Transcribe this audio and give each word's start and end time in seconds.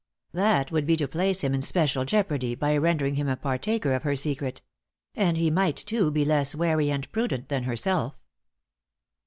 That 0.33 0.71
would 0.71 0.87
be 0.87 0.97
to 0.97 1.07
place 1.07 1.41
him 1.43 1.53
in 1.53 1.61
special 1.61 2.05
jeopardy, 2.05 2.55
by 2.55 2.75
rendering 2.75 3.17
him 3.17 3.27
a 3.29 3.35
partaker 3.37 3.93
of 3.93 4.01
her 4.01 4.15
secret; 4.15 4.63
and 5.13 5.37
he 5.37 5.51
might, 5.51 5.75
too, 5.77 6.09
be 6.09 6.25
less 6.25 6.55
wary 6.55 6.89
and 6.89 7.07
prudent 7.11 7.49
than 7.49 7.65
herself. 7.65 8.15